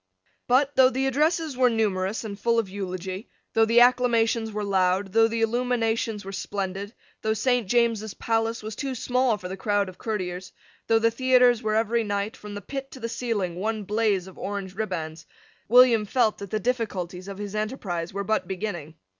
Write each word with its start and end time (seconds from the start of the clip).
But, 0.47 0.75
though 0.75 0.89
the 0.89 1.05
addresses 1.05 1.55
were 1.55 1.69
numerous 1.69 2.23
and 2.23 2.39
full 2.39 2.57
of 2.57 2.67
eulogy, 2.67 3.29
though 3.53 3.65
the 3.65 3.81
acclamations 3.81 4.51
were 4.51 4.63
loud, 4.63 5.13
though 5.13 5.27
the 5.27 5.43
illuminations 5.43 6.25
were 6.25 6.31
splendid, 6.31 6.95
though 7.21 7.35
Saint 7.35 7.67
James's 7.67 8.15
Palace 8.15 8.63
was 8.63 8.75
too 8.75 8.95
small 8.95 9.37
for 9.37 9.47
the 9.47 9.55
crowd 9.55 9.89
of 9.89 9.99
courtiers, 9.99 10.53
though 10.87 10.97
the 10.97 11.11
theatres 11.11 11.61
were 11.61 11.75
every 11.75 12.03
night, 12.03 12.35
from 12.35 12.55
the 12.55 12.61
pit 12.61 12.89
to 12.89 12.99
the 12.99 13.07
ceiling, 13.09 13.57
one 13.57 13.83
blaze 13.83 14.25
of 14.25 14.39
orange 14.39 14.73
ribands, 14.73 15.27
William 15.69 16.05
felt 16.07 16.39
that 16.39 16.49
the 16.49 16.59
difficulties 16.59 17.27
of 17.27 17.37
his 17.37 17.53
enterprise 17.53 18.11
were 18.11 18.23
but 18.23 18.47
beginning. 18.47 18.95